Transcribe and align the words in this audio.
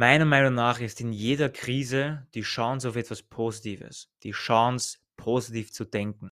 Meiner 0.00 0.26
Meinung 0.26 0.54
nach 0.54 0.78
ist 0.78 1.00
in 1.00 1.12
jeder 1.12 1.48
Krise 1.48 2.24
die 2.32 2.42
Chance 2.42 2.88
auf 2.88 2.94
etwas 2.94 3.20
Positives, 3.20 4.08
die 4.22 4.30
Chance, 4.30 4.98
positiv 5.16 5.72
zu 5.72 5.84
denken. 5.84 6.30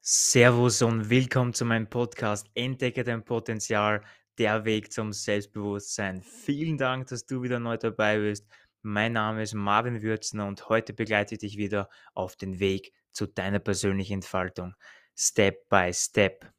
Servus 0.00 0.82
und 0.82 1.10
willkommen 1.10 1.54
zu 1.54 1.64
meinem 1.64 1.88
Podcast 1.88 2.48
Entdecke 2.56 3.04
dein 3.04 3.24
Potenzial 3.24 4.02
der 4.38 4.64
Weg 4.64 4.92
zum 4.92 5.12
Selbstbewusstsein. 5.12 6.22
Vielen 6.22 6.78
Dank, 6.78 7.08
dass 7.08 7.26
du 7.26 7.42
wieder 7.42 7.60
neu 7.60 7.76
dabei 7.76 8.18
bist. 8.18 8.46
Mein 8.82 9.12
Name 9.12 9.42
ist 9.42 9.54
Marvin 9.54 10.02
Würzner 10.02 10.46
und 10.46 10.68
heute 10.68 10.92
begleite 10.92 11.34
ich 11.34 11.40
dich 11.40 11.56
wieder 11.56 11.88
auf 12.14 12.36
den 12.36 12.58
Weg 12.58 12.92
zu 13.12 13.26
deiner 13.26 13.58
persönlichen 13.58 14.14
Entfaltung. 14.14 14.74
Step 15.16 15.68
by 15.68 15.90
Step. 15.92 16.52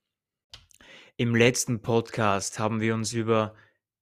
Im 1.18 1.36
letzten 1.36 1.82
Podcast 1.82 2.60
haben 2.60 2.82
wir 2.82 2.94
uns 2.94 3.14
über 3.14 3.56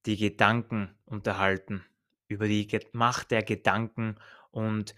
die 0.05 0.17
Gedanken 0.17 0.95
unterhalten, 1.05 1.83
über 2.27 2.47
die 2.47 2.67
Macht 2.91 3.31
der 3.31 3.43
Gedanken 3.43 4.15
und 4.51 4.95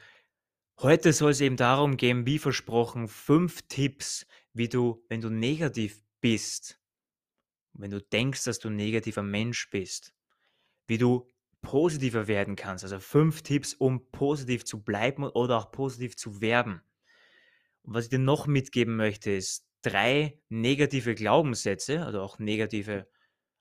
heute 0.79 1.13
soll 1.13 1.31
es 1.31 1.41
eben 1.41 1.57
darum 1.57 1.97
gehen, 1.97 2.25
wie 2.25 2.39
versprochen, 2.39 3.07
fünf 3.07 3.63
Tipps, 3.67 4.25
wie 4.53 4.69
du, 4.69 5.03
wenn 5.09 5.21
du 5.21 5.29
negativ 5.29 6.01
bist, 6.21 6.79
wenn 7.77 7.91
du 7.91 8.01
denkst, 8.01 8.43
dass 8.43 8.59
du 8.59 8.69
ein 8.69 8.75
negativer 8.75 9.23
Mensch 9.23 9.69
bist, 9.69 10.13
wie 10.87 10.97
du 10.97 11.27
positiver 11.61 12.27
werden 12.27 12.55
kannst. 12.55 12.83
Also 12.83 12.99
fünf 12.99 13.41
Tipps, 13.41 13.73
um 13.73 14.11
positiv 14.11 14.65
zu 14.65 14.83
bleiben 14.83 15.23
oder 15.23 15.57
auch 15.57 15.71
positiv 15.71 16.15
zu 16.15 16.41
werden. 16.41 16.81
Und 17.83 17.93
was 17.93 18.05
ich 18.05 18.09
dir 18.11 18.19
noch 18.19 18.47
mitgeben 18.47 18.95
möchte, 18.95 19.31
ist 19.31 19.65
drei 19.81 20.39
negative 20.49 21.15
Glaubenssätze, 21.15 22.05
also 22.05 22.21
auch 22.21 22.39
negative 22.39 23.07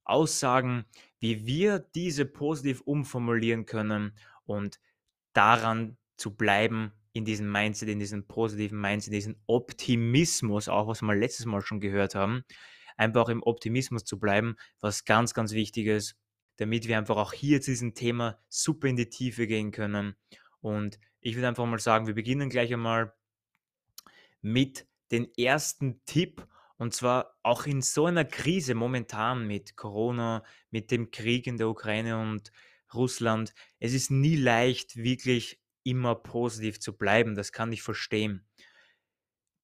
Aussagen, 0.05 0.85
wie 1.19 1.47
wir 1.47 1.79
diese 1.79 2.27
positiv 2.27 2.83
umformulieren 2.83 3.65
können 3.67 4.17
und 4.45 4.81
daran 5.33 5.97
zu 6.17 6.35
bleiben 6.35 6.93
in 7.13 7.25
diesem 7.25 7.51
Mindset, 7.51 7.89
in 7.89 7.99
diesem 7.99 8.27
positiven 8.27 8.81
Mindset, 8.81 9.13
in 9.13 9.19
diesem 9.19 9.37
Optimismus, 9.47 10.69
auch 10.69 10.89
was 10.89 11.01
wir 11.01 11.15
letztes 11.15 11.47
Mal 11.47 11.63
schon 11.63 11.81
gehört 11.81 12.15
haben, 12.15 12.45
einfach 12.97 13.29
im 13.29 13.43
Optimismus 13.43 14.05
zu 14.05 14.19
bleiben, 14.19 14.57
was 14.81 15.05
ganz, 15.05 15.35
ganz 15.35 15.53
wichtig 15.53 15.87
ist, 15.87 16.17
damit 16.57 16.87
wir 16.87 16.99
einfach 16.99 17.17
auch 17.17 17.33
hier 17.33 17.61
zu 17.61 17.71
diesem 17.71 17.95
Thema 17.95 18.39
super 18.49 18.89
in 18.89 18.97
die 18.97 19.11
Tiefe 19.11 19.47
gehen 19.47 19.73
können. 19.73 20.17
Und 20.61 20.99
ich 21.21 21.35
würde 21.35 21.49
einfach 21.49 21.67
mal 21.67 21.79
sagen, 21.79 22.07
wir 22.07 22.15
beginnen 22.15 22.49
gleich 22.49 22.73
einmal 22.73 23.15
mit 24.41 24.87
dem 25.11 25.29
ersten 25.37 26.05
Tipp. 26.05 26.47
Und 26.77 26.93
zwar 26.93 27.39
auch 27.43 27.67
in 27.67 27.83
so 27.83 28.07
einer 28.07 28.25
Krise 28.25 28.75
momentan 28.75 29.47
mit 29.47 29.77
Corona, 29.77 30.45
mit 30.71 30.91
dem 30.91 31.11
Krieg 31.11 31.47
in 31.47 31.57
der 31.57 31.69
Ukraine 31.69 32.19
und 32.19 32.51
Russland. 32.93 33.55
Es 33.79 33.93
ist 33.95 34.11
nie 34.11 34.37
leicht, 34.37 34.97
wirklich 34.97 35.61
immer 35.83 36.15
positiv 36.15 36.81
zu 36.81 36.97
bleiben. 36.97 37.35
Das 37.35 37.53
kann 37.53 37.73
ich 37.73 37.83
verstehen. 37.83 38.47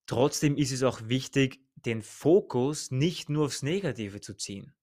Trotzdem 0.06 0.56
ist 0.56 0.72
es 0.72 0.82
auch 0.82 1.08
wichtig, 1.08 1.60
den 1.86 2.02
Fokus 2.02 2.90
nicht 2.90 3.28
nur 3.28 3.46
aufs 3.46 3.62
Negative 3.62 4.20
zu 4.20 4.34
ziehen. 4.34 4.74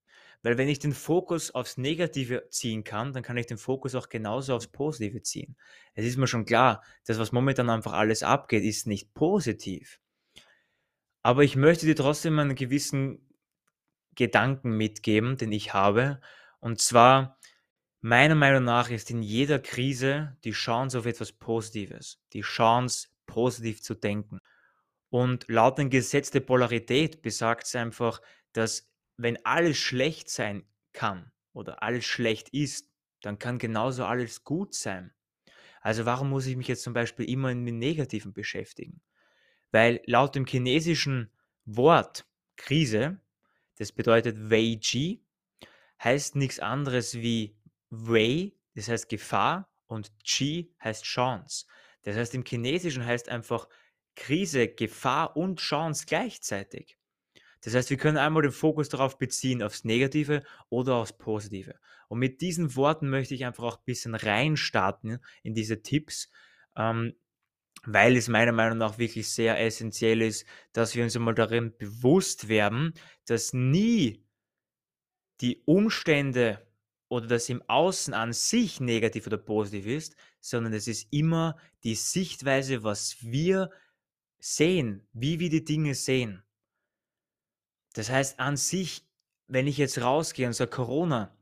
Weil 0.44 0.58
wenn 0.58 0.70
ich 0.70 0.80
den 0.80 0.94
Fokus 0.94 1.52
aufs 1.52 1.78
Negative 1.78 2.48
ziehen 2.50 2.84
kann, 2.84 3.12
dann 3.12 3.24
kann 3.24 3.38
ich 3.38 3.48
den 3.48 3.58
Fokus 3.58 3.96
auch 3.96 4.08
genauso 4.08 4.56
aufs 4.56 4.68
Positive 4.68 5.22
ziehen. 5.22 5.58
Es 5.94 6.06
ist 6.06 6.18
mir 6.18 6.28
schon 6.28 6.46
klar, 6.46 6.84
dass 7.06 7.20
was 7.20 7.32
momentan 7.32 7.70
einfach 7.70 7.94
alles 7.94 8.24
abgeht, 8.24 8.64
ist 8.64 8.88
nicht 8.88 9.14
positiv. 9.14 10.00
Aber 11.24 11.44
ich 11.44 11.56
möchte 11.56 11.86
dir 11.86 11.96
trotzdem 11.96 12.40
einen 12.40 12.56
gewissen 12.56 13.28
Gedanken 14.16 14.72
mitgeben, 14.78 15.38
den 15.38 15.52
ich 15.52 15.74
habe. 15.74 16.22
Und 16.60 16.80
zwar, 16.80 17.40
meiner 18.02 18.36
Meinung 18.36 18.64
nach 18.64 18.90
ist 18.90 19.12
in 19.12 19.22
jeder 19.22 19.60
Krise 19.60 20.38
die 20.44 20.52
Chance 20.52 21.00
auf 21.00 21.06
etwas 21.06 21.34
Positives, 21.34 22.22
die 22.34 22.42
Chance, 22.42 23.10
positiv 23.26 23.82
zu 23.82 23.96
denken. 23.96 24.40
Und 25.18 25.46
laut 25.48 25.80
dem 25.80 25.90
Gesetz 25.90 26.30
der 26.30 26.42
Polarität 26.42 27.24
besagt 27.24 27.66
es 27.66 27.76
einfach, 27.76 28.22
dass 28.54 28.88
wenn 29.18 29.44
alles 29.48 29.76
schlecht 29.80 30.30
sein 30.30 30.64
kann 30.94 31.32
oder 31.54 31.82
alles 31.82 32.06
schlecht 32.06 32.50
ist, 32.50 32.92
dann 33.24 33.40
kann 33.40 33.58
genauso 33.58 34.06
alles 34.06 34.44
gut 34.44 34.76
sein. 34.76 35.12
Also 35.82 36.06
warum 36.06 36.30
muss 36.30 36.46
ich 36.46 36.56
mich 36.56 36.68
jetzt 36.68 36.84
zum 36.84 36.94
Beispiel 36.94 37.28
immer 37.28 37.56
mit 37.56 37.74
Negativen 37.74 38.32
beschäftigen? 38.32 39.02
Weil 39.72 40.04
laut 40.06 40.36
dem 40.36 40.46
chinesischen 40.46 41.32
Wort 41.66 42.28
Krise, 42.56 43.20
das 43.80 43.92
bedeutet 43.92 44.52
Wei 44.52 44.78
Ji, 44.80 45.26
heißt 46.04 46.36
nichts 46.36 46.60
anderes 46.60 47.16
wie 47.16 47.58
Wei, 47.90 48.54
das 48.76 48.88
heißt 48.88 49.10
Gefahr, 49.10 49.68
und 49.88 50.12
Ji 50.24 50.76
heißt 50.84 51.06
Chance. 51.06 51.66
Das 52.04 52.16
heißt, 52.16 52.36
im 52.36 52.46
Chinesischen 52.46 53.04
heißt 53.04 53.30
einfach 53.30 53.68
Krise, 54.18 54.68
Gefahr 54.68 55.38
und 55.38 55.62
Chance 55.62 56.06
gleichzeitig. 56.08 56.98
Das 57.62 57.74
heißt, 57.74 57.90
wir 57.90 57.98
können 57.98 58.18
einmal 58.18 58.42
den 58.42 58.52
Fokus 58.52 58.90
darauf 58.90 59.18
beziehen, 59.18 59.64
aufs 59.64 59.84
Negative 59.84 60.44
oder 60.70 60.96
aufs 60.96 61.18
Positive. 61.18 61.76
Und 62.08 62.20
mit 62.20 62.42
diesen 62.42 62.76
Worten 62.76 63.10
möchte 63.10 63.36
ich 63.36 63.46
einfach 63.46 63.64
auch 63.64 63.78
ein 63.78 63.86
bisschen 63.86 64.16
reinstarten 64.16 65.20
in 65.44 65.54
diese 65.54 65.82
Tipps, 65.82 66.30
ähm, 66.76 67.14
weil 67.86 68.16
es 68.18 68.28
meiner 68.28 68.52
Meinung 68.52 68.78
nach 68.78 68.98
wirklich 68.98 69.30
sehr 69.30 69.60
essentiell 69.60 70.22
ist, 70.22 70.46
dass 70.74 70.96
wir 70.96 71.04
uns 71.04 71.16
einmal 71.16 71.36
darin 71.36 71.76
bewusst 71.78 72.48
werden, 72.48 72.94
dass 73.26 73.54
nie 73.54 74.26
die 75.42 75.62
Umstände 75.66 76.66
oder 77.10 77.28
das 77.28 77.50
im 77.50 77.62
Außen 77.68 78.14
an 78.14 78.34
sich 78.34 78.80
negativ 78.80 79.28
oder 79.28 79.38
positiv 79.38 79.86
ist, 79.86 80.16
sondern 80.42 80.74
es 80.74 80.88
ist 80.88 81.08
immer 81.12 81.58
die 81.84 81.96
Sichtweise, 81.96 82.84
was 82.84 83.18
wir 83.22 83.70
sehen, 84.40 85.08
wie 85.14 85.40
wir 85.40 85.50
die 85.50 85.64
Dinge 85.64 85.96
sehen. 85.96 86.44
Das 87.94 88.10
heißt, 88.10 88.40
an 88.40 88.58
sich, 88.58 89.06
wenn 89.48 89.68
ich 89.68 89.78
jetzt 89.78 90.00
rausgehe 90.02 90.48
und 90.48 90.54
sage 90.54 90.72
Corona 90.72 91.36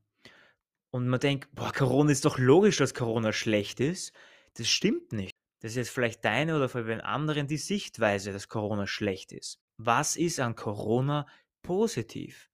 und 0.91 1.07
man 1.07 1.19
denkt, 1.19 1.53
boah, 1.53 1.71
Corona 1.73 2.11
ist 2.11 2.25
doch 2.25 2.37
logisch, 2.37 2.77
dass 2.77 2.93
Corona 2.93 3.33
schlecht 3.33 3.79
ist, 3.79 4.13
das 4.53 4.69
stimmt 4.69 5.11
nicht. 5.11 5.33
Das 5.59 5.71
ist 5.71 5.77
jetzt 5.77 5.89
vielleicht 5.89 6.23
deine 6.23 6.55
oder 6.55 6.69
für 6.69 6.83
den 6.83 7.01
anderen 7.01 7.47
die 7.47 7.57
Sichtweise, 7.57 8.31
dass 8.31 8.47
Corona 8.47 8.87
schlecht 8.87 9.31
ist. 9.31 9.59
Was 9.77 10.15
ist 10.15 10.39
an 10.39 10.55
Corona 10.55 11.27
positiv? 11.61 12.49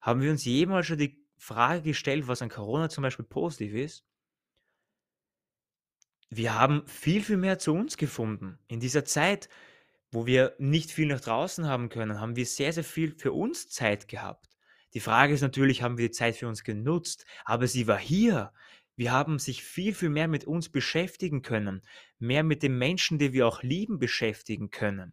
Haben 0.00 0.20
wir 0.20 0.30
uns 0.30 0.44
jemals 0.44 0.86
schon 0.86 0.98
die 0.98 1.24
Frage 1.38 1.82
gestellt, 1.82 2.28
was 2.28 2.42
an 2.42 2.50
Corona 2.50 2.88
zum 2.88 3.02
Beispiel 3.02 3.24
positiv 3.24 3.74
ist? 3.74 4.04
Wir 6.30 6.58
haben 6.58 6.86
viel, 6.86 7.22
viel 7.22 7.36
mehr 7.36 7.58
zu 7.58 7.72
uns 7.72 7.96
gefunden. 7.96 8.58
In 8.68 8.80
dieser 8.80 9.04
Zeit, 9.04 9.48
wo 10.10 10.26
wir 10.26 10.54
nicht 10.58 10.90
viel 10.90 11.06
nach 11.06 11.20
draußen 11.20 11.66
haben 11.66 11.88
können, 11.88 12.20
haben 12.20 12.36
wir 12.36 12.46
sehr, 12.46 12.72
sehr 12.72 12.84
viel 12.84 13.14
für 13.16 13.32
uns 13.32 13.68
Zeit 13.68 14.08
gehabt. 14.08 14.48
Die 14.94 15.00
Frage 15.00 15.34
ist 15.34 15.40
natürlich, 15.40 15.82
haben 15.82 15.98
wir 15.98 16.08
die 16.08 16.12
Zeit 16.12 16.36
für 16.36 16.48
uns 16.48 16.62
genutzt? 16.62 17.26
Aber 17.44 17.66
sie 17.66 17.86
war 17.86 17.98
hier. 17.98 18.52
Wir 18.96 19.10
haben 19.10 19.40
sich 19.40 19.64
viel, 19.64 19.92
viel 19.92 20.10
mehr 20.10 20.28
mit 20.28 20.44
uns 20.44 20.68
beschäftigen 20.68 21.42
können, 21.42 21.82
mehr 22.18 22.44
mit 22.44 22.62
den 22.62 22.78
Menschen, 22.78 23.18
die 23.18 23.32
wir 23.32 23.48
auch 23.48 23.62
lieben, 23.62 23.98
beschäftigen 23.98 24.70
können. 24.70 25.12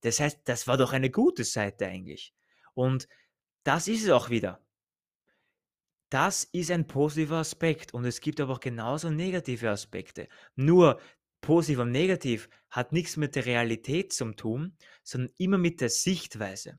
Das 0.00 0.18
heißt, 0.18 0.40
das 0.44 0.66
war 0.66 0.76
doch 0.76 0.92
eine 0.92 1.10
gute 1.10 1.44
Seite 1.44 1.86
eigentlich. 1.86 2.34
Und 2.74 3.06
das 3.62 3.86
ist 3.86 4.02
es 4.02 4.10
auch 4.10 4.30
wieder. 4.30 4.60
Das 6.12 6.44
ist 6.44 6.70
ein 6.70 6.86
positiver 6.86 7.36
Aspekt 7.36 7.94
und 7.94 8.04
es 8.04 8.20
gibt 8.20 8.38
aber 8.38 8.52
auch 8.52 8.60
genauso 8.60 9.08
negative 9.08 9.70
Aspekte. 9.70 10.28
Nur 10.56 11.00
positiv 11.40 11.78
und 11.78 11.90
negativ 11.90 12.50
hat 12.68 12.92
nichts 12.92 13.16
mit 13.16 13.34
der 13.34 13.46
Realität 13.46 14.12
zu 14.12 14.30
tun, 14.32 14.76
sondern 15.02 15.32
immer 15.38 15.56
mit 15.56 15.80
der 15.80 15.88
Sichtweise. 15.88 16.78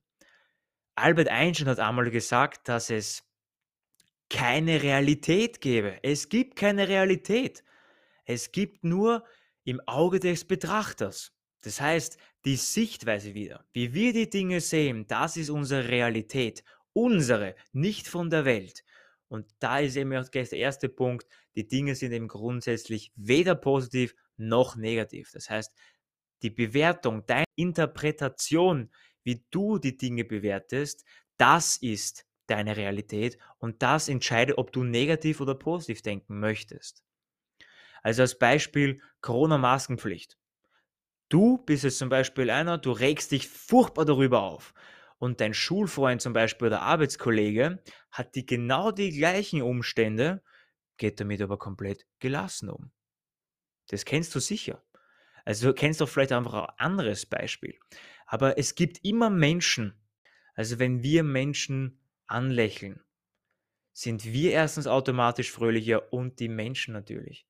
Albert 0.94 1.30
Einstein 1.30 1.68
hat 1.68 1.80
einmal 1.80 2.12
gesagt, 2.12 2.70
dass 2.70 2.92
es 2.92 3.24
keine 4.30 4.84
Realität 4.84 5.62
gäbe. 5.62 5.98
Es 6.04 6.30
gibt 6.30 6.56
keine 6.56 6.88
Realität. 6.88 7.64
Es 8.26 8.52
gibt 8.52 8.84
nur 8.84 9.26
im 9.64 9.82
Auge 9.88 10.20
des 10.20 10.46
Betrachters. 10.46 11.34
Das 11.62 11.82
heißt, 11.82 12.20
die 12.46 12.56
Sichtweise 12.56 13.34
wieder, 13.34 13.66
wie 13.74 13.96
wir 13.96 14.14
die 14.14 14.30
Dinge 14.30 14.62
sehen, 14.62 15.08
das 15.08 15.38
ist 15.38 15.50
unsere 15.50 15.90
Realität. 15.90 16.64
Unsere, 16.94 17.56
nicht 17.72 18.08
von 18.08 18.30
der 18.30 18.46
Welt. 18.46 18.84
Und 19.34 19.48
da 19.58 19.80
ist 19.80 19.96
eben 19.96 20.16
auch 20.16 20.30
der 20.30 20.52
erste 20.54 20.90
Punkt, 20.90 21.28
die 21.56 21.68
Dinge 21.68 21.96
sind 21.96 22.12
eben 22.12 22.28
grundsätzlich 22.28 23.12
weder 23.16 23.56
positiv 23.56 24.14
noch 24.38 24.76
negativ. 24.76 25.32
Das 25.34 25.50
heißt, 25.50 25.74
die 26.44 26.52
Bewertung, 26.52 27.26
deine 27.26 27.46
Interpretation, 27.56 28.92
wie 29.24 29.44
du 29.50 29.80
die 29.80 29.98
Dinge 29.98 30.24
bewertest, 30.24 31.04
das 31.38 31.78
ist 31.78 32.28
deine 32.46 32.78
Realität 32.78 33.40
und 33.58 33.82
das 33.82 34.08
entscheidet, 34.08 34.60
ob 34.60 34.72
du 34.72 34.84
negativ 34.84 35.42
oder 35.42 35.56
positiv 35.56 36.04
denken 36.04 36.40
möchtest. 36.40 37.04
Also 38.04 38.22
als 38.22 38.38
Beispiel 38.38 39.02
Corona-Maskenpflicht. 39.22 40.38
Du 41.30 41.58
bist 41.58 41.86
jetzt 41.86 41.98
zum 41.98 42.10
Beispiel 42.10 42.52
einer, 42.52 42.78
du 42.78 42.92
regst 42.92 43.32
dich 43.32 43.48
furchtbar 43.48 44.06
darüber 44.06 44.44
auf 44.44 44.76
und 45.24 45.40
dein 45.40 45.54
Schulfreund 45.54 46.22
zum 46.22 46.34
Beispiel 46.34 46.68
oder 46.68 46.82
Arbeitskollege 46.82 47.82
hat 48.12 48.36
die 48.36 48.46
genau 48.46 48.92
die 48.92 49.18
gleichen 49.18 49.62
Umstände, 49.62 50.44
geht 50.98 51.18
damit 51.22 51.42
aber 51.42 51.58
komplett 51.58 52.06
gelassen 52.20 52.70
um. 52.70 52.92
Das 53.88 54.04
kennst 54.04 54.36
du 54.36 54.42
sicher. 54.42 54.84
Also 55.46 55.68
du 55.70 55.74
kennst 55.74 56.02
doch 56.02 56.10
vielleicht 56.10 56.34
einfach 56.34 56.54
ein 56.56 56.76
anderes 56.78 57.26
Beispiel. 57.26 57.80
Aber 58.26 58.58
es 58.58 58.76
gibt 58.76 59.06
immer 59.06 59.30
Menschen, 59.30 59.94
also 60.56 60.78
wenn 60.78 61.04
wir 61.04 61.24
Menschen 61.24 62.02
anlächeln, 62.28 63.02
sind 63.94 64.26
wir 64.26 64.52
erstens 64.52 64.88
automatisch 64.88 65.54
fröhlicher 65.54 66.12
und 66.12 66.42
die 66.42 66.50
Menschen 66.50 66.92
natürlich. 66.92 67.48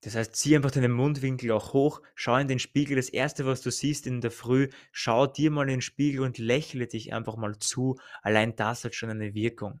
Das 0.00 0.14
heißt, 0.14 0.36
zieh 0.36 0.54
einfach 0.54 0.70
deinen 0.70 0.92
Mundwinkel 0.92 1.50
auch 1.50 1.72
hoch, 1.72 2.02
schau 2.14 2.36
in 2.36 2.46
den 2.46 2.60
Spiegel. 2.60 2.96
Das 2.96 3.08
erste, 3.08 3.46
was 3.46 3.62
du 3.62 3.70
siehst 3.70 4.06
in 4.06 4.20
der 4.20 4.30
Früh, 4.30 4.68
schau 4.92 5.26
dir 5.26 5.50
mal 5.50 5.62
in 5.62 5.76
den 5.76 5.82
Spiegel 5.82 6.20
und 6.20 6.38
lächle 6.38 6.86
dich 6.86 7.12
einfach 7.12 7.36
mal 7.36 7.58
zu. 7.58 7.98
Allein 8.22 8.54
das 8.54 8.84
hat 8.84 8.94
schon 8.94 9.10
eine 9.10 9.34
Wirkung. 9.34 9.80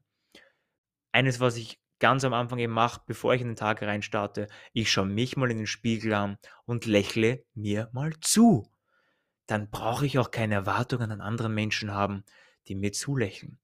Eines, 1.12 1.38
was 1.38 1.56
ich 1.56 1.80
ganz 2.00 2.24
am 2.24 2.32
Anfang 2.34 2.58
eben 2.58 2.72
mache, 2.72 3.00
bevor 3.06 3.34
ich 3.34 3.42
in 3.42 3.48
den 3.48 3.56
Tag 3.56 3.82
reinstarte, 3.82 4.48
ich 4.72 4.90
schaue 4.90 5.06
mich 5.06 5.36
mal 5.36 5.50
in 5.50 5.58
den 5.58 5.66
Spiegel 5.66 6.14
an 6.14 6.38
und 6.64 6.86
lächle 6.86 7.44
mir 7.54 7.88
mal 7.92 8.12
zu. 8.20 8.70
Dann 9.46 9.70
brauche 9.70 10.04
ich 10.04 10.18
auch 10.18 10.30
keine 10.30 10.54
Erwartungen 10.54 11.12
an 11.12 11.20
andere 11.20 11.48
Menschen 11.48 11.92
haben, 11.92 12.24
die 12.66 12.74
mir 12.74 12.92
zulächeln 12.92 13.58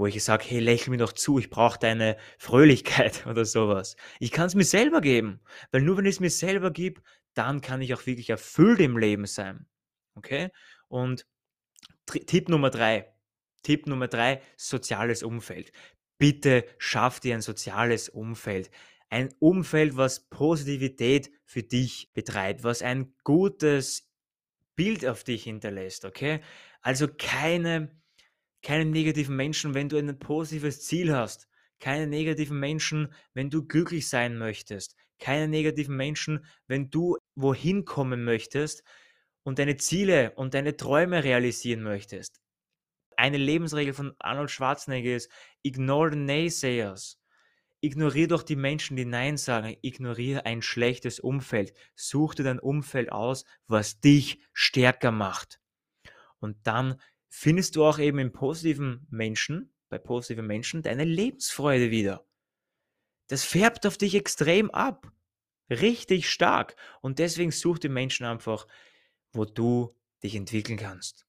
wo 0.00 0.06
ich 0.06 0.24
sage, 0.24 0.44
hey, 0.48 0.58
lächel 0.60 0.90
mir 0.90 0.96
doch 0.96 1.12
zu, 1.12 1.38
ich 1.38 1.50
brauche 1.50 1.78
deine 1.78 2.16
Fröhlichkeit 2.38 3.26
oder 3.28 3.44
sowas. 3.44 3.96
Ich 4.18 4.32
kann 4.32 4.46
es 4.46 4.54
mir 4.54 4.64
selber 4.64 5.00
geben, 5.00 5.40
weil 5.70 5.82
nur 5.82 5.98
wenn 5.98 6.06
ich 6.06 6.16
es 6.16 6.20
mir 6.20 6.30
selber 6.30 6.70
gebe, 6.70 7.02
dann 7.34 7.60
kann 7.60 7.82
ich 7.82 7.94
auch 7.94 8.06
wirklich 8.06 8.30
erfüllt 8.30 8.80
im 8.80 8.96
Leben 8.98 9.26
sein. 9.26 9.66
Okay? 10.14 10.48
Und 10.88 11.26
Tipp 12.06 12.48
Nummer 12.48 12.70
drei, 12.70 13.12
Tipp 13.62 13.86
Nummer 13.86 14.08
drei, 14.08 14.42
soziales 14.56 15.22
Umfeld. 15.22 15.70
Bitte 16.18 16.64
schaff 16.78 17.20
dir 17.20 17.34
ein 17.34 17.42
soziales 17.42 18.08
Umfeld. 18.08 18.70
Ein 19.10 19.28
Umfeld, 19.38 19.96
was 19.96 20.28
Positivität 20.28 21.30
für 21.44 21.62
dich 21.62 22.10
betreibt, 22.14 22.64
was 22.64 22.82
ein 22.82 23.14
gutes 23.22 24.10
Bild 24.76 25.04
auf 25.04 25.24
dich 25.24 25.44
hinterlässt, 25.44 26.04
okay? 26.04 26.40
Also 26.80 27.06
keine 27.06 27.99
keine 28.62 28.84
negativen 28.84 29.36
Menschen, 29.36 29.74
wenn 29.74 29.88
du 29.88 29.96
ein 29.96 30.18
positives 30.18 30.82
Ziel 30.82 31.14
hast. 31.14 31.48
Keine 31.78 32.06
negativen 32.06 32.58
Menschen, 32.58 33.12
wenn 33.32 33.48
du 33.48 33.66
glücklich 33.66 34.08
sein 34.08 34.36
möchtest. 34.36 34.96
Keine 35.18 35.48
negativen 35.48 35.96
Menschen, 35.96 36.44
wenn 36.66 36.90
du 36.90 37.16
wohin 37.34 37.84
kommen 37.84 38.24
möchtest 38.24 38.82
und 39.42 39.58
deine 39.58 39.76
Ziele 39.76 40.32
und 40.36 40.54
deine 40.54 40.76
Träume 40.76 41.24
realisieren 41.24 41.82
möchtest. 41.82 42.40
Eine 43.16 43.38
Lebensregel 43.38 43.94
von 43.94 44.14
Arnold 44.18 44.50
Schwarzenegger 44.50 45.16
ist, 45.16 45.30
ignore 45.62 46.10
the 46.10 46.16
naysayers. 46.16 47.18
Ignoriere 47.82 48.28
doch 48.28 48.42
die 48.42 48.56
Menschen, 48.56 48.96
die 48.96 49.06
Nein 49.06 49.38
sagen. 49.38 49.74
Ignoriere 49.80 50.44
ein 50.44 50.60
schlechtes 50.60 51.18
Umfeld. 51.18 51.72
Such 51.94 52.34
dir 52.34 52.44
dein 52.44 52.58
Umfeld 52.58 53.10
aus, 53.10 53.44
was 53.66 54.00
dich 54.00 54.42
stärker 54.52 55.12
macht. 55.12 55.60
Und 56.40 56.58
dann 56.66 57.00
findest 57.30 57.76
du 57.76 57.84
auch 57.84 57.98
eben 57.98 58.18
in 58.18 58.32
positiven 58.32 59.06
Menschen, 59.08 59.72
bei 59.88 59.98
positiven 59.98 60.46
Menschen, 60.46 60.82
deine 60.82 61.04
Lebensfreude 61.04 61.90
wieder. 61.90 62.26
Das 63.28 63.44
färbt 63.44 63.86
auf 63.86 63.96
dich 63.96 64.16
extrem 64.16 64.70
ab. 64.70 65.10
Richtig 65.70 66.28
stark. 66.28 66.74
Und 67.00 67.20
deswegen 67.20 67.52
such 67.52 67.78
die 67.78 67.88
Menschen 67.88 68.26
einfach, 68.26 68.66
wo 69.32 69.44
du 69.44 69.96
dich 70.22 70.34
entwickeln 70.34 70.78
kannst. 70.78 71.26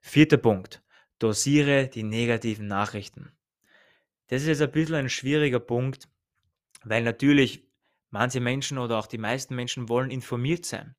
Vierter 0.00 0.36
Punkt. 0.36 0.82
Dosiere 1.18 1.88
die 1.88 2.02
negativen 2.02 2.66
Nachrichten. 2.66 3.32
Das 4.26 4.42
ist 4.42 4.48
jetzt 4.48 4.62
ein 4.62 4.70
bisschen 4.70 4.96
ein 4.96 5.08
schwieriger 5.08 5.60
Punkt, 5.60 6.08
weil 6.82 7.02
natürlich 7.02 7.66
manche 8.10 8.40
Menschen 8.40 8.76
oder 8.76 8.98
auch 8.98 9.06
die 9.06 9.18
meisten 9.18 9.54
Menschen 9.54 9.88
wollen 9.88 10.10
informiert 10.10 10.66
sein. 10.66 10.94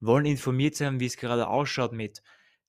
Wollen 0.00 0.24
informiert 0.24 0.76
sein, 0.76 1.00
wie 1.00 1.06
es 1.06 1.18
gerade 1.18 1.48
ausschaut 1.48 1.92
mit 1.92 2.22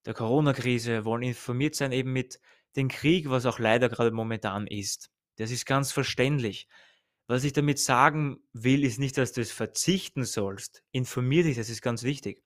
der 0.06 0.13
Corona-Krise, 0.13 1.06
wollen 1.06 1.24
informiert 1.24 1.75
sein 1.75 1.92
eben 1.92 2.13
mit 2.13 2.39
dem 2.75 2.88
Krieg, 2.88 3.30
was 3.30 3.45
auch 3.45 3.59
leider 3.59 3.89
gerade 3.89 4.12
momentan 4.12 4.68
ist. 4.68 5.09
Das 5.38 5.51
ist 5.51 5.65
ganz 5.65 5.92
verständlich. 5.92 6.68
Was 7.27 7.44
ich 7.44 7.53
damit 7.53 7.80
sagen 7.80 8.39
will, 8.51 8.83
ist 8.83 9.00
nicht, 9.00 9.18
dass 9.18 9.31
du 9.31 9.42
es 9.42 9.51
verzichten 9.51 10.25
sollst. 10.25 10.83
Informier 10.92 11.44
dich, 11.44 11.57
das 11.57 11.69
ist 11.69 11.81
ganz 11.81 12.03
wichtig. 12.03 12.44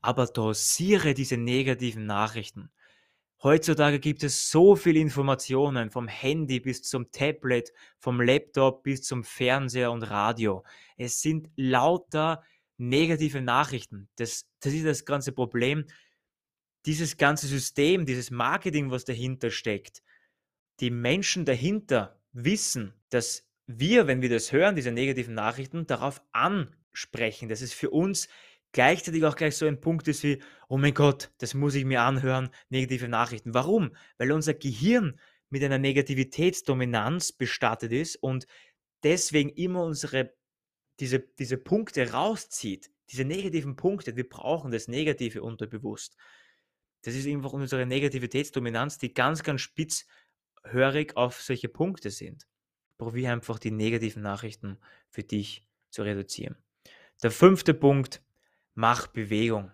Aber 0.00 0.26
dosiere 0.26 1.14
diese 1.14 1.36
negativen 1.36 2.06
Nachrichten. 2.06 2.70
Heutzutage 3.42 4.00
gibt 4.00 4.24
es 4.24 4.50
so 4.50 4.74
viele 4.74 4.98
Informationen, 4.98 5.90
vom 5.90 6.08
Handy 6.08 6.58
bis 6.58 6.82
zum 6.82 7.10
Tablet, 7.12 7.72
vom 7.98 8.20
Laptop 8.20 8.82
bis 8.82 9.02
zum 9.02 9.22
Fernseher 9.22 9.92
und 9.92 10.02
Radio. 10.02 10.64
Es 10.96 11.20
sind 11.20 11.48
lauter 11.54 12.42
negative 12.78 13.40
Nachrichten. 13.40 14.08
Das, 14.16 14.46
das 14.60 14.72
ist 14.72 14.86
das 14.86 15.04
ganze 15.04 15.32
Problem 15.32 15.84
dieses 16.86 17.16
ganze 17.16 17.46
System, 17.46 18.06
dieses 18.06 18.30
Marketing, 18.30 18.90
was 18.90 19.04
dahinter 19.04 19.50
steckt, 19.50 20.02
die 20.80 20.90
Menschen 20.90 21.44
dahinter 21.44 22.20
wissen, 22.32 22.94
dass 23.10 23.46
wir, 23.66 24.06
wenn 24.06 24.22
wir 24.22 24.28
das 24.28 24.52
hören, 24.52 24.76
diese 24.76 24.92
negativen 24.92 25.34
Nachrichten, 25.34 25.86
darauf 25.86 26.22
ansprechen, 26.32 27.48
dass 27.48 27.60
es 27.60 27.72
für 27.72 27.90
uns 27.90 28.28
gleichzeitig 28.72 29.24
auch 29.24 29.36
gleich 29.36 29.56
so 29.56 29.66
ein 29.66 29.80
Punkt 29.80 30.08
ist 30.08 30.22
wie, 30.22 30.42
oh 30.68 30.78
mein 30.78 30.94
Gott, 30.94 31.30
das 31.38 31.54
muss 31.54 31.74
ich 31.74 31.84
mir 31.84 32.02
anhören, 32.02 32.50
negative 32.70 33.08
Nachrichten. 33.08 33.54
Warum? 33.54 33.94
Weil 34.16 34.32
unser 34.32 34.54
Gehirn 34.54 35.18
mit 35.50 35.62
einer 35.62 35.78
Negativitätsdominanz 35.78 37.32
bestattet 37.32 37.92
ist 37.92 38.16
und 38.16 38.46
deswegen 39.02 39.50
immer 39.50 39.84
unsere, 39.84 40.34
diese, 41.00 41.20
diese 41.20 41.56
Punkte 41.56 42.12
rauszieht, 42.12 42.90
diese 43.10 43.24
negativen 43.24 43.76
Punkte. 43.76 44.16
Wir 44.16 44.28
brauchen 44.28 44.70
das 44.70 44.88
Negative 44.88 45.42
unterbewusst. 45.42 46.16
Das 47.02 47.14
ist 47.14 47.26
einfach 47.26 47.52
unsere 47.52 47.86
Negativitätsdominanz, 47.86 48.98
die 48.98 49.14
ganz, 49.14 49.42
ganz 49.42 49.60
spitzhörig 49.60 51.16
auf 51.16 51.40
solche 51.40 51.68
Punkte 51.68 52.10
sind. 52.10 52.46
Probier 52.98 53.32
einfach 53.32 53.58
die 53.58 53.70
negativen 53.70 54.22
Nachrichten 54.22 54.78
für 55.08 55.22
dich 55.22 55.64
zu 55.90 56.02
reduzieren. 56.02 56.56
Der 57.22 57.30
fünfte 57.30 57.74
Punkt, 57.74 58.22
mach 58.74 59.06
Bewegung. 59.08 59.72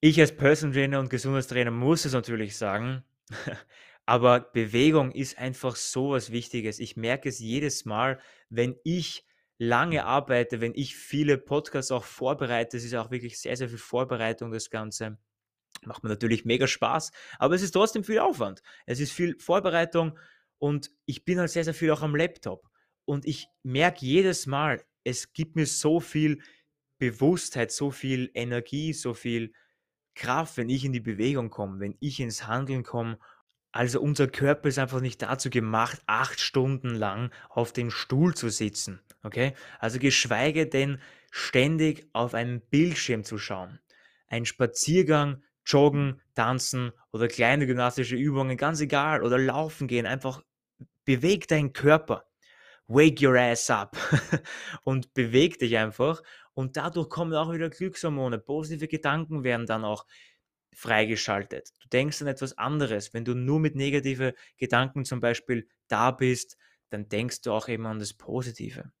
Ich 0.00 0.20
als 0.20 0.36
Person 0.36 0.72
Trainer 0.72 1.00
und 1.00 1.08
Gesundheitstrainer 1.08 1.70
muss 1.70 2.04
es 2.04 2.12
natürlich 2.12 2.56
sagen, 2.56 3.04
aber 4.06 4.40
Bewegung 4.40 5.12
ist 5.12 5.38
einfach 5.38 5.76
so 5.76 6.10
was 6.10 6.30
Wichtiges. 6.30 6.78
Ich 6.78 6.96
merke 6.96 7.30
es 7.30 7.38
jedes 7.38 7.86
Mal, 7.86 8.20
wenn 8.50 8.76
ich 8.84 9.24
lange 9.56 10.04
arbeite, 10.04 10.60
wenn 10.60 10.74
ich 10.74 10.96
viele 10.96 11.38
Podcasts 11.38 11.90
auch 11.90 12.04
vorbereite. 12.04 12.76
Es 12.76 12.84
ist 12.84 12.94
auch 12.94 13.10
wirklich 13.10 13.38
sehr, 13.38 13.56
sehr 13.56 13.68
viel 13.68 13.78
Vorbereitung, 13.78 14.50
das 14.50 14.68
Ganze. 14.68 15.18
Macht 15.86 16.02
mir 16.02 16.10
natürlich 16.10 16.44
mega 16.44 16.66
Spaß, 16.66 17.12
aber 17.38 17.54
es 17.54 17.62
ist 17.62 17.72
trotzdem 17.72 18.04
viel 18.04 18.18
Aufwand. 18.18 18.62
Es 18.86 19.00
ist 19.00 19.12
viel 19.12 19.38
Vorbereitung 19.38 20.18
und 20.58 20.90
ich 21.06 21.24
bin 21.24 21.38
halt 21.38 21.50
sehr, 21.50 21.64
sehr 21.64 21.74
viel 21.74 21.90
auch 21.90 22.02
am 22.02 22.16
Laptop. 22.16 22.68
Und 23.04 23.26
ich 23.26 23.48
merke 23.62 24.04
jedes 24.06 24.46
Mal, 24.46 24.82
es 25.04 25.32
gibt 25.32 25.56
mir 25.56 25.66
so 25.66 26.00
viel 26.00 26.40
Bewusstheit, 26.98 27.70
so 27.70 27.90
viel 27.90 28.30
Energie, 28.34 28.92
so 28.92 29.14
viel 29.14 29.52
Kraft, 30.14 30.56
wenn 30.56 30.70
ich 30.70 30.84
in 30.84 30.92
die 30.92 31.00
Bewegung 31.00 31.50
komme, 31.50 31.80
wenn 31.80 31.96
ich 32.00 32.20
ins 32.20 32.46
Handeln 32.46 32.82
komme. 32.82 33.18
Also 33.72 34.00
unser 34.00 34.28
Körper 34.28 34.68
ist 34.68 34.78
einfach 34.78 35.00
nicht 35.00 35.20
dazu 35.20 35.50
gemacht, 35.50 36.00
acht 36.06 36.40
Stunden 36.40 36.94
lang 36.94 37.32
auf 37.48 37.72
dem 37.72 37.90
Stuhl 37.90 38.34
zu 38.34 38.48
sitzen. 38.48 39.00
Okay? 39.22 39.54
Also 39.80 39.98
geschweige 39.98 40.66
denn 40.66 41.00
ständig 41.30 42.08
auf 42.12 42.34
einen 42.34 42.60
Bildschirm 42.60 43.24
zu 43.24 43.36
schauen. 43.36 43.80
Ein 44.28 44.46
Spaziergang 44.46 45.42
Joggen, 45.66 46.20
Tanzen 46.34 46.92
oder 47.12 47.28
kleine 47.28 47.66
gymnastische 47.66 48.16
Übungen, 48.16 48.56
ganz 48.56 48.80
egal, 48.80 49.22
oder 49.22 49.38
laufen 49.38 49.88
gehen, 49.88 50.06
einfach 50.06 50.42
beweg 51.04 51.48
deinen 51.48 51.72
Körper. 51.72 52.26
Wake 52.86 53.22
your 53.22 53.38
ass 53.38 53.70
up 53.70 53.96
und 54.84 55.14
beweg 55.14 55.58
dich 55.58 55.76
einfach. 55.76 56.22
Und 56.52 56.76
dadurch 56.76 57.08
kommen 57.08 57.34
auch 57.34 57.52
wieder 57.52 57.70
Glückshormone. 57.70 58.38
Positive 58.38 58.88
Gedanken 58.88 59.42
werden 59.42 59.66
dann 59.66 59.84
auch 59.84 60.06
freigeschaltet. 60.74 61.70
Du 61.80 61.88
denkst 61.88 62.20
an 62.20 62.28
etwas 62.28 62.58
anderes. 62.58 63.14
Wenn 63.14 63.24
du 63.24 63.34
nur 63.34 63.58
mit 63.58 63.74
negativen 63.74 64.32
Gedanken 64.58 65.04
zum 65.04 65.20
Beispiel 65.20 65.68
da 65.88 66.10
bist, 66.10 66.58
dann 66.90 67.08
denkst 67.08 67.40
du 67.40 67.52
auch 67.52 67.68
eben 67.68 67.86
an 67.86 67.98
das 67.98 68.12
Positive. 68.12 68.92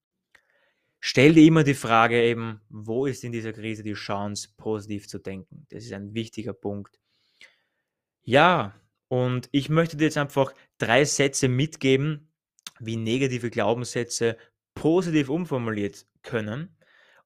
Stell 1.06 1.34
dir 1.34 1.46
immer 1.46 1.64
die 1.64 1.74
Frage 1.74 2.22
eben, 2.22 2.62
wo 2.70 3.04
ist 3.04 3.24
in 3.24 3.32
dieser 3.32 3.52
Krise 3.52 3.82
die 3.82 3.92
Chance, 3.92 4.48
positiv 4.56 5.06
zu 5.06 5.18
denken? 5.18 5.66
Das 5.68 5.84
ist 5.84 5.92
ein 5.92 6.14
wichtiger 6.14 6.54
Punkt. 6.54 6.98
Ja, 8.22 8.74
Und 9.08 9.50
ich 9.52 9.68
möchte 9.68 9.98
dir 9.98 10.04
jetzt 10.04 10.16
einfach 10.16 10.54
drei 10.78 11.04
Sätze 11.04 11.48
mitgeben, 11.48 12.32
wie 12.80 12.96
negative 12.96 13.50
Glaubenssätze 13.50 14.38
positiv 14.74 15.28
umformuliert 15.28 16.06
können. 16.22 16.74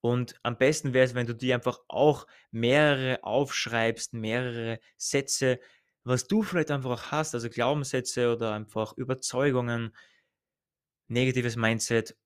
Und 0.00 0.35
am 0.42 0.58
besten 0.58 0.92
wäre 0.92 1.06
es, 1.06 1.14
wenn 1.14 1.28
du 1.28 1.35
dir 1.35 1.54
einfach 1.54 1.78
auch 1.87 2.26
mehrere 2.50 3.23
aufschreibst, 3.23 4.12
mehrere 4.12 4.80
Sätze, 4.97 5.61
was 6.02 6.26
du 6.26 6.42
vielleicht 6.42 6.73
einfach 6.73 6.90
auch 6.90 7.12
hast, 7.12 7.32
also 7.32 7.49
Glaubenssätze 7.49 8.35
oder 8.35 8.54
einfach 8.54 8.94
Überzeugungen, 8.97 9.94
negatives 11.06 11.54
Mindset 11.54 12.16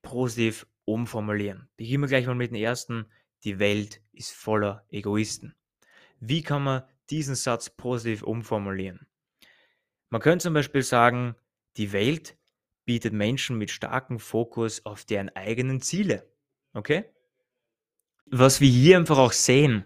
positiv 0.00 0.66
umformulieren. 0.84 1.68
Beginnen 1.76 2.02
wir 2.02 2.08
gleich 2.08 2.26
mal 2.26 2.34
mit 2.34 2.50
dem 2.50 2.62
ersten. 2.62 3.06
Die 3.44 3.58
Welt 3.58 4.00
ist 4.12 4.32
voller 4.32 4.84
Egoisten. 4.90 5.54
Wie 6.20 6.42
kann 6.42 6.62
man 6.64 6.82
diesen 7.10 7.34
Satz 7.34 7.70
positiv 7.70 8.22
umformulieren? 8.22 9.06
Man 10.10 10.20
könnte 10.20 10.44
zum 10.44 10.54
Beispiel 10.54 10.82
sagen, 10.82 11.34
die 11.76 11.92
Welt 11.92 12.36
bietet 12.84 13.12
Menschen 13.12 13.58
mit 13.58 13.70
starkem 13.70 14.18
Fokus 14.18 14.84
auf 14.86 15.04
deren 15.04 15.28
eigenen 15.30 15.80
Ziele. 15.80 16.30
Okay? 16.72 17.04
Was 18.26 18.60
wir 18.60 18.68
hier 18.68 18.96
einfach 18.96 19.18
auch 19.18 19.32
sehen, 19.32 19.84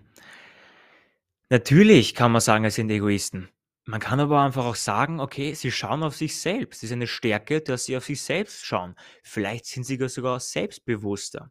natürlich 1.48 2.14
kann 2.14 2.32
man 2.32 2.40
sagen, 2.40 2.64
es 2.64 2.76
sind 2.76 2.90
Egoisten. 2.90 3.48
Man 3.90 4.00
kann 4.00 4.20
aber 4.20 4.42
einfach 4.42 4.66
auch 4.66 4.74
sagen, 4.74 5.18
okay, 5.18 5.54
sie 5.54 5.72
schauen 5.72 6.02
auf 6.02 6.14
sich 6.14 6.38
selbst. 6.38 6.82
Es 6.82 6.90
ist 6.90 6.92
eine 6.92 7.06
Stärke, 7.06 7.62
dass 7.62 7.86
sie 7.86 7.96
auf 7.96 8.04
sich 8.04 8.20
selbst 8.20 8.66
schauen. 8.66 8.94
Vielleicht 9.22 9.64
sind 9.64 9.84
sie 9.84 9.96
sogar 10.10 10.40
selbstbewusster. 10.40 11.50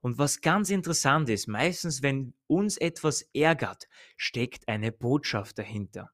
Und 0.00 0.16
was 0.16 0.40
ganz 0.40 0.70
interessant 0.70 1.28
ist, 1.28 1.46
meistens, 1.46 2.02
wenn 2.02 2.32
uns 2.46 2.78
etwas 2.78 3.28
ärgert, 3.34 3.86
steckt 4.16 4.66
eine 4.66 4.92
Botschaft 4.92 5.58
dahinter. 5.58 6.10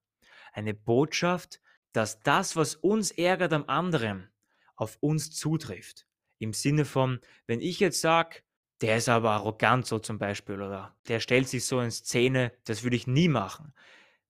Eine 0.52 0.74
Botschaft, 0.74 1.60
dass 1.92 2.18
das, 2.18 2.56
was 2.56 2.74
uns 2.74 3.12
ärgert 3.12 3.52
am 3.52 3.64
anderen, 3.68 4.28
auf 4.74 4.96
uns 4.98 5.30
zutrifft. 5.30 6.04
Im 6.40 6.52
Sinne 6.52 6.84
von, 6.84 7.20
wenn 7.46 7.60
ich 7.60 7.78
jetzt 7.78 8.00
sage, 8.00 8.42
der 8.80 8.96
ist 8.96 9.08
aber 9.08 9.30
arrogant 9.30 9.86
so 9.86 10.00
zum 10.00 10.18
Beispiel 10.18 10.56
oder 10.56 10.96
der 11.06 11.20
stellt 11.20 11.48
sich 11.48 11.64
so 11.64 11.80
in 11.80 11.92
Szene, 11.92 12.50
das 12.64 12.82
würde 12.82 12.96
ich 12.96 13.06
nie 13.06 13.28
machen. 13.28 13.72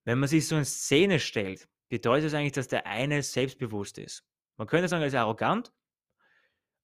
Wenn 0.04 0.18
man 0.18 0.28
sich 0.28 0.46
so 0.48 0.56
in 0.56 0.64
Szene 0.64 1.20
stellt, 1.20 1.68
bedeutet 1.88 2.26
das 2.26 2.34
eigentlich, 2.34 2.52
dass 2.52 2.68
der 2.68 2.86
eine 2.86 3.22
selbstbewusst 3.22 3.98
ist. 3.98 4.24
Man 4.56 4.66
könnte 4.66 4.88
sagen, 4.88 5.02
er 5.02 5.08
ist 5.08 5.14
arrogant, 5.14 5.72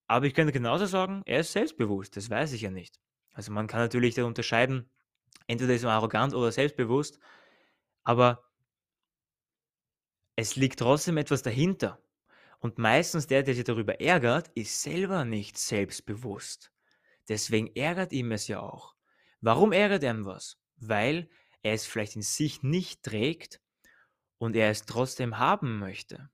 aber 0.06 0.26
ich 0.26 0.35
könnte 0.35 0.52
genauso 0.52 0.87
sagen, 0.87 1.23
er 1.26 1.40
ist 1.40 1.52
selbstbewusst. 1.52 2.16
Das 2.16 2.30
weiß 2.30 2.52
ich 2.52 2.62
ja 2.62 2.70
nicht. 2.70 3.00
Also 3.32 3.52
man 3.52 3.66
kann 3.66 3.80
natürlich 3.80 4.14
da 4.14 4.25
unterscheiden, 4.25 4.90
entweder 5.46 5.75
ist 5.75 5.85
er 5.85 5.90
arrogant 5.90 6.35
oder 6.35 6.52
selbstbewusst, 6.52 7.18
aber 8.02 8.44
es 10.37 10.56
liegt 10.56 10.78
trotzdem 10.78 11.16
etwas 11.16 11.42
dahinter. 11.42 12.00
Und 12.58 12.78
meistens 12.78 13.26
der, 13.26 13.42
der 13.42 13.54
sich 13.54 13.64
darüber 13.64 14.00
ärgert, 14.00 14.49
ist 14.54 14.82
selber 14.82 15.25
nicht 15.25 15.58
selbstbewusst. 15.58 16.73
Deswegen 17.28 17.75
ärgert 17.75 18.12
ihm 18.12 18.32
es 18.32 18.49
ja 18.49 18.61
auch. 18.61 18.94
Warum 19.40 19.73
ärgert 19.73 20.02
er 20.02 20.12
ihm 20.12 20.25
was? 20.25 20.58
Weil 20.76 21.28
er 21.66 21.75
es 21.75 21.87
vielleicht 21.87 22.16
in 22.16 22.23
sich 22.23 22.62
nicht 22.62 23.02
trägt 23.02 23.61
und 24.38 24.54
er 24.54 24.70
es 24.70 24.87
trotzdem 24.87 25.38
haben 25.38 25.78
möchte. 25.78 26.30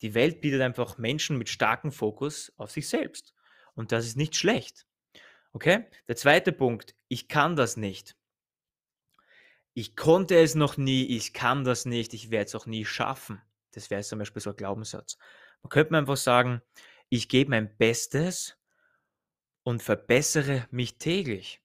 Die 0.00 0.14
Welt 0.14 0.40
bietet 0.40 0.60
einfach 0.60 0.96
Menschen 0.96 1.38
mit 1.38 1.48
starkem 1.48 1.90
Fokus 1.90 2.52
auf 2.56 2.70
sich 2.70 2.88
selbst. 2.88 3.34
Und 3.74 3.92
das 3.92 4.06
ist 4.06 4.16
nicht 4.16 4.36
schlecht. 4.36 4.86
Okay? 5.52 5.86
Der 6.06 6.16
zweite 6.16 6.52
Punkt, 6.52 6.94
ich 7.08 7.28
kann 7.28 7.56
das 7.56 7.76
nicht. 7.76 8.16
Ich 9.74 9.96
konnte 9.96 10.36
es 10.36 10.54
noch 10.54 10.76
nie, 10.76 11.04
ich 11.16 11.32
kann 11.32 11.64
das 11.64 11.84
nicht, 11.84 12.14
ich 12.14 12.30
werde 12.30 12.46
es 12.46 12.54
auch 12.54 12.66
nie 12.66 12.84
schaffen. 12.84 13.42
Das 13.72 13.90
wäre 13.90 14.02
zum 14.02 14.20
Beispiel 14.20 14.40
so 14.40 14.50
ein 14.50 14.56
Glaubenssatz. 14.56 15.18
Man 15.62 15.70
könnte 15.70 15.96
einfach 15.96 16.16
sagen, 16.16 16.62
ich 17.08 17.28
gebe 17.28 17.50
mein 17.50 17.76
Bestes 17.76 18.56
und 19.64 19.82
verbessere 19.82 20.66
mich 20.70 20.98
täglich. 20.98 21.60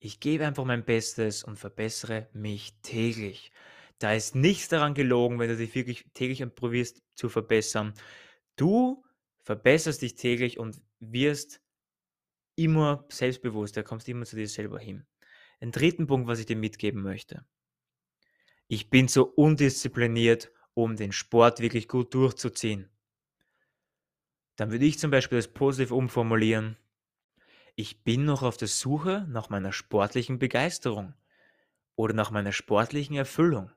Ich 0.00 0.20
gebe 0.20 0.46
einfach 0.46 0.64
mein 0.64 0.84
Bestes 0.84 1.42
und 1.42 1.56
verbessere 1.56 2.28
mich 2.32 2.74
täglich. 2.82 3.52
Da 3.98 4.14
ist 4.14 4.36
nichts 4.36 4.68
daran 4.68 4.94
gelogen, 4.94 5.38
wenn 5.38 5.48
du 5.48 5.56
dich 5.56 5.74
wirklich 5.74 6.06
täglich 6.14 6.44
probierst 6.54 7.02
zu 7.14 7.28
verbessern. 7.28 7.94
Du 8.56 9.04
verbesserst 9.42 10.02
dich 10.02 10.14
täglich 10.14 10.58
und 10.58 10.80
wirst 11.00 11.60
immer 12.54 13.06
selbstbewusster, 13.08 13.82
kommst 13.82 14.08
immer 14.08 14.24
zu 14.24 14.36
dir 14.36 14.48
selber 14.48 14.78
hin. 14.78 15.06
Ein 15.60 15.72
dritten 15.72 16.06
Punkt, 16.06 16.28
was 16.28 16.38
ich 16.38 16.46
dir 16.46 16.56
mitgeben 16.56 17.02
möchte. 17.02 17.44
Ich 18.68 18.90
bin 18.90 19.08
so 19.08 19.24
undiszipliniert, 19.24 20.52
um 20.74 20.94
den 20.94 21.10
Sport 21.10 21.58
wirklich 21.60 21.88
gut 21.88 22.14
durchzuziehen. 22.14 22.88
Dann 24.56 24.70
würde 24.70 24.84
ich 24.84 24.98
zum 24.98 25.10
Beispiel 25.10 25.38
das 25.38 25.48
positiv 25.48 25.90
umformulieren. 25.90 26.76
Ich 27.80 28.02
bin 28.02 28.24
noch 28.24 28.42
auf 28.42 28.56
der 28.56 28.66
Suche 28.66 29.24
nach 29.28 29.50
meiner 29.50 29.72
sportlichen 29.72 30.40
Begeisterung 30.40 31.14
oder 31.94 32.12
nach 32.12 32.32
meiner 32.32 32.50
sportlichen 32.50 33.14
Erfüllung. 33.14 33.70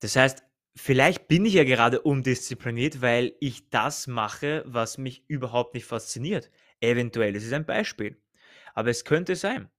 Das 0.00 0.16
heißt, 0.16 0.42
vielleicht 0.74 1.28
bin 1.28 1.44
ich 1.44 1.54
ja 1.54 1.62
gerade 1.62 2.02
undiszipliniert, 2.02 3.00
weil 3.00 3.36
ich 3.38 3.70
das 3.70 4.08
mache, 4.08 4.64
was 4.66 4.98
mich 4.98 5.22
überhaupt 5.28 5.74
nicht 5.74 5.84
fasziniert. 5.84 6.50
Eventuell, 6.80 7.34
das 7.34 7.44
ist 7.44 7.52
ein 7.52 7.66
Beispiel. 7.66 8.20
Aber 8.74 8.90
es 8.90 9.04
könnte 9.04 9.36
sein. 9.36 9.70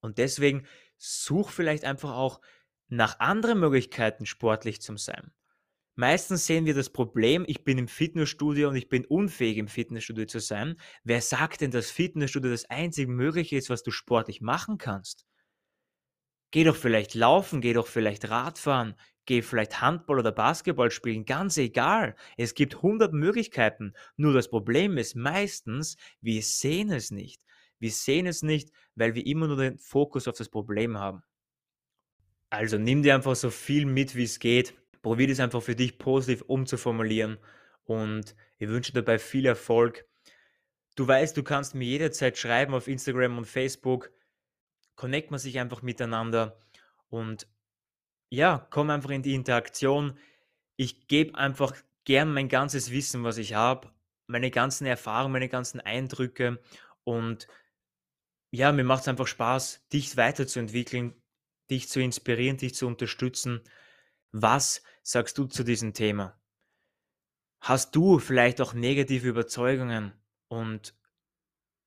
Und 0.00 0.16
deswegen 0.16 0.66
such 0.96 1.50
vielleicht 1.50 1.84
einfach 1.84 2.14
auch 2.14 2.40
nach 2.88 3.20
anderen 3.20 3.60
Möglichkeiten, 3.60 4.24
sportlich 4.24 4.80
zu 4.80 4.96
sein. 4.96 5.34
Meistens 5.98 6.44
sehen 6.44 6.66
wir 6.66 6.74
das 6.74 6.90
Problem, 6.90 7.44
ich 7.48 7.64
bin 7.64 7.78
im 7.78 7.88
Fitnessstudio 7.88 8.68
und 8.68 8.76
ich 8.76 8.90
bin 8.90 9.06
unfähig 9.06 9.56
im 9.56 9.66
Fitnessstudio 9.66 10.26
zu 10.26 10.40
sein. 10.40 10.76
Wer 11.04 11.22
sagt 11.22 11.62
denn, 11.62 11.70
dass 11.70 11.90
Fitnessstudio 11.90 12.50
das 12.50 12.68
einzige 12.68 13.10
Mögliche 13.10 13.56
ist, 13.56 13.70
was 13.70 13.82
du 13.82 13.90
sportlich 13.90 14.42
machen 14.42 14.76
kannst? 14.76 15.24
Geh 16.50 16.64
doch 16.64 16.76
vielleicht 16.76 17.14
laufen, 17.14 17.62
geh 17.62 17.72
doch 17.72 17.86
vielleicht 17.86 18.28
Radfahren, 18.28 18.94
geh 19.24 19.40
vielleicht 19.40 19.80
Handball 19.80 20.18
oder 20.18 20.32
Basketball 20.32 20.90
spielen, 20.90 21.24
ganz 21.24 21.56
egal. 21.56 22.14
Es 22.36 22.54
gibt 22.54 22.76
100 22.76 23.14
Möglichkeiten. 23.14 23.94
Nur 24.16 24.34
das 24.34 24.50
Problem 24.50 24.98
ist 24.98 25.16
meistens, 25.16 25.96
wir 26.20 26.42
sehen 26.42 26.90
es 26.92 27.10
nicht. 27.10 27.42
Wir 27.78 27.90
sehen 27.90 28.26
es 28.26 28.42
nicht, 28.42 28.70
weil 28.96 29.14
wir 29.14 29.26
immer 29.26 29.48
nur 29.48 29.56
den 29.56 29.78
Fokus 29.78 30.28
auf 30.28 30.36
das 30.36 30.50
Problem 30.50 30.98
haben. 30.98 31.22
Also 32.50 32.78
nimm 32.78 33.02
dir 33.02 33.14
einfach 33.14 33.34
so 33.34 33.50
viel 33.50 33.86
mit, 33.86 34.14
wie 34.14 34.24
es 34.24 34.38
geht. 34.38 34.74
Probier 35.06 35.28
es 35.28 35.38
einfach 35.38 35.62
für 35.62 35.76
dich 35.76 35.98
positiv 35.98 36.42
umzuformulieren 36.48 37.38
und 37.84 38.34
ich 38.58 38.66
wünsche 38.66 38.92
dabei 38.92 39.20
viel 39.20 39.46
Erfolg. 39.46 40.04
Du 40.96 41.06
weißt, 41.06 41.36
du 41.36 41.44
kannst 41.44 41.76
mir 41.76 41.84
jederzeit 41.84 42.36
schreiben 42.36 42.74
auf 42.74 42.88
Instagram 42.88 43.38
und 43.38 43.44
Facebook. 43.44 44.10
Connect 44.96 45.30
man 45.30 45.38
sich 45.38 45.60
einfach 45.60 45.82
miteinander 45.82 46.58
und 47.08 47.46
ja, 48.30 48.66
komm 48.70 48.90
einfach 48.90 49.10
in 49.10 49.22
die 49.22 49.34
Interaktion. 49.34 50.18
Ich 50.74 51.06
gebe 51.06 51.38
einfach 51.38 51.76
gern 52.02 52.34
mein 52.34 52.48
ganzes 52.48 52.90
Wissen, 52.90 53.22
was 53.22 53.38
ich 53.38 53.54
habe, 53.54 53.92
meine 54.26 54.50
ganzen 54.50 54.86
Erfahrungen, 54.86 55.34
meine 55.34 55.48
ganzen 55.48 55.78
Eindrücke 55.78 56.60
und 57.04 57.46
ja, 58.50 58.72
mir 58.72 58.82
macht 58.82 59.02
es 59.02 59.08
einfach 59.08 59.28
Spaß, 59.28 59.86
dich 59.92 60.16
weiterzuentwickeln, 60.16 61.14
dich 61.70 61.88
zu 61.88 62.00
inspirieren, 62.00 62.56
dich 62.56 62.74
zu 62.74 62.88
unterstützen. 62.88 63.60
Was 64.32 64.82
sagst 65.06 65.38
du 65.38 65.44
zu 65.44 65.62
diesem 65.62 65.94
Thema? 65.94 66.36
Hast 67.60 67.94
du 67.94 68.18
vielleicht 68.18 68.60
auch 68.60 68.74
negative 68.74 69.28
Überzeugungen 69.28 70.12
und 70.48 70.94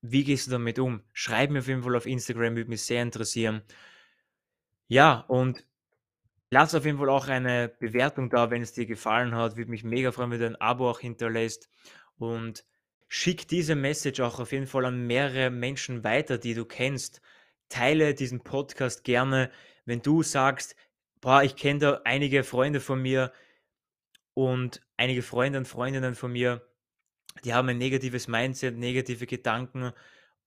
wie 0.02 0.24
gehst 0.24 0.48
du 0.48 0.52
damit 0.52 0.80
um? 0.80 1.04
Schreib 1.12 1.50
mir 1.50 1.60
auf 1.60 1.68
jeden 1.68 1.84
Fall 1.84 1.98
auf 1.98 2.06
Instagram, 2.06 2.56
würde 2.56 2.70
mich 2.70 2.84
sehr 2.84 3.04
interessieren. 3.04 3.62
Ja, 4.88 5.26
und 5.28 5.66
lass 6.50 6.74
auf 6.74 6.86
jeden 6.86 6.98
Fall 6.98 7.10
auch 7.10 7.28
eine 7.28 7.68
Bewertung 7.68 8.30
da, 8.30 8.52
wenn 8.52 8.62
es 8.62 8.72
dir 8.72 8.86
gefallen 8.86 9.36
hat. 9.36 9.58
Würde 9.58 9.70
mich 9.70 9.84
mega 9.84 10.14
freuen, 10.14 10.32
wenn 10.32 10.40
du 10.40 10.46
ein 10.48 10.62
Abo 10.62 10.90
auch 10.90 11.02
hinterlässt. 11.02 11.70
Und 12.18 12.64
schick 13.10 13.50
diese 13.50 13.76
Message 13.76 14.22
auch 14.22 14.40
auf 14.40 14.54
jeden 14.54 14.68
Fall 14.68 14.86
an 14.86 15.06
mehrere 15.06 15.50
Menschen 15.50 16.06
weiter, 16.06 16.38
die 16.38 16.54
du 16.54 16.64
kennst. 16.64 17.22
Teile 17.68 18.14
diesen 18.14 18.42
Podcast 18.42 19.04
gerne 19.04 19.52
wenn 19.90 20.04
du 20.04 20.22
sagst, 20.22 20.76
boah, 21.22 21.44
ich 21.44 21.56
kenne 21.56 21.80
da 21.80 22.02
einige 22.06 22.44
Freunde 22.44 22.80
von 22.80 23.02
mir 23.02 23.32
und 24.34 24.82
einige 24.98 25.22
Freunde 25.22 25.60
und 25.60 25.68
Freundinnen 25.68 26.16
von 26.16 26.32
mir, 26.32 26.66
die 27.44 27.54
haben 27.54 27.70
ein 27.70 27.78
negatives 27.78 28.28
Mindset, 28.28 28.78
negative 28.78 29.26
Gedanken. 29.28 29.92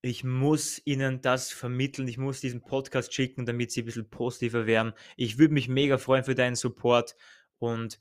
Ich 0.02 0.24
muss 0.24 0.80
ihnen 0.84 1.20
das 1.20 1.52
vermitteln, 1.52 2.08
ich 2.08 2.18
muss 2.18 2.40
diesen 2.40 2.62
Podcast 2.62 3.14
schicken, 3.14 3.46
damit 3.46 3.70
sie 3.70 3.82
ein 3.82 3.86
bisschen 3.86 4.10
positiver 4.10 4.66
werden. 4.66 4.92
Ich 5.16 5.38
würde 5.38 5.54
mich 5.54 5.68
mega 5.68 5.98
freuen 5.98 6.24
für 6.24 6.34
deinen 6.34 6.56
Support 6.56 7.16
und 7.58 8.00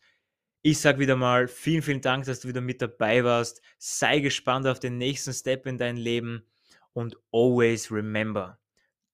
ich 0.63 0.79
sage 0.79 0.99
wieder 0.99 1.15
mal 1.15 1.47
vielen, 1.47 1.81
vielen 1.81 2.01
Dank, 2.01 2.25
dass 2.25 2.41
du 2.41 2.47
wieder 2.47 2.61
mit 2.61 2.81
dabei 2.81 3.23
warst. 3.23 3.61
Sei 3.77 4.19
gespannt 4.19 4.67
auf 4.67 4.79
den 4.79 4.97
nächsten 4.97 5.33
Step 5.33 5.65
in 5.65 5.77
dein 5.77 5.97
Leben 5.97 6.43
und 6.93 7.17
always 7.31 7.91
remember, 7.91 8.59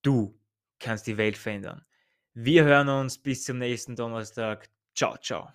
du 0.01 0.39
kannst 0.79 1.07
die 1.07 1.17
Welt 1.17 1.37
verändern. 1.37 1.86
Wir 2.39 2.65
hören 2.65 2.87
uns 2.87 3.17
bis 3.17 3.45
zum 3.45 3.57
nächsten 3.57 3.95
Donnerstag. 3.95 4.69
Ciao, 4.93 5.17
ciao. 5.17 5.49